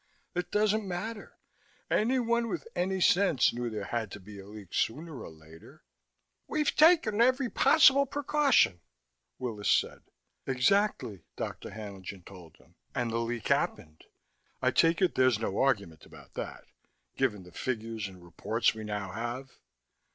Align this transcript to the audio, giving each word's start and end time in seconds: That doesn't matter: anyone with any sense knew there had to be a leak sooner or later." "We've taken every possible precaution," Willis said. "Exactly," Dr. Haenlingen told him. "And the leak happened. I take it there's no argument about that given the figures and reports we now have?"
That 0.33 0.49
doesn't 0.49 0.87
matter: 0.87 1.37
anyone 1.91 2.47
with 2.47 2.67
any 2.75 2.99
sense 2.99 3.53
knew 3.53 3.69
there 3.69 3.83
had 3.85 4.09
to 4.13 4.19
be 4.19 4.39
a 4.39 4.47
leak 4.47 4.73
sooner 4.73 5.21
or 5.21 5.29
later." 5.29 5.83
"We've 6.47 6.75
taken 6.75 7.21
every 7.21 7.51
possible 7.51 8.07
precaution," 8.07 8.81
Willis 9.37 9.69
said. 9.69 10.01
"Exactly," 10.47 11.25
Dr. 11.35 11.69
Haenlingen 11.69 12.23
told 12.25 12.57
him. 12.57 12.73
"And 12.95 13.11
the 13.11 13.19
leak 13.19 13.49
happened. 13.49 14.05
I 14.59 14.71
take 14.71 15.03
it 15.03 15.13
there's 15.13 15.37
no 15.37 15.59
argument 15.59 16.03
about 16.07 16.33
that 16.33 16.63
given 17.15 17.43
the 17.43 17.51
figures 17.51 18.07
and 18.07 18.23
reports 18.23 18.73
we 18.73 18.83
now 18.83 19.11
have?" 19.11 19.51